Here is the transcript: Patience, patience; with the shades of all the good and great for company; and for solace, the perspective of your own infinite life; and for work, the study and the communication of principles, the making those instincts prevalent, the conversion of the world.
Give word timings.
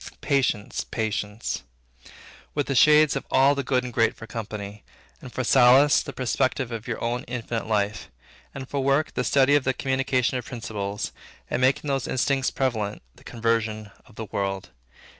Patience, 0.21 0.83
patience; 0.83 1.61
with 2.55 2.65
the 2.65 2.73
shades 2.73 3.15
of 3.15 3.23
all 3.29 3.53
the 3.53 3.61
good 3.63 3.83
and 3.83 3.93
great 3.93 4.15
for 4.15 4.25
company; 4.25 4.83
and 5.21 5.31
for 5.31 5.43
solace, 5.43 6.01
the 6.01 6.11
perspective 6.11 6.71
of 6.71 6.87
your 6.87 6.99
own 7.03 7.21
infinite 7.25 7.67
life; 7.67 8.09
and 8.51 8.67
for 8.67 8.83
work, 8.83 9.13
the 9.13 9.23
study 9.23 9.53
and 9.55 9.63
the 9.63 9.75
communication 9.75 10.37
of 10.39 10.45
principles, 10.45 11.11
the 11.51 11.59
making 11.59 11.87
those 11.87 12.07
instincts 12.07 12.49
prevalent, 12.49 13.03
the 13.17 13.23
conversion 13.23 13.91
of 14.07 14.15
the 14.15 14.25
world. 14.25 14.71